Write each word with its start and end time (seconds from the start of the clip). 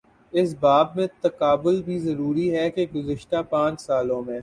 اس 0.33 0.53
باب 0.59 0.95
میں 0.95 1.05
تقابل 1.21 1.81
بھی 1.81 1.99
ضروری 1.99 2.49
ہے 2.55 2.69
کہ 2.71 2.85
گزشتہ 2.95 3.41
پانچ 3.49 3.81
سالوں 3.81 4.21
میں 4.23 4.39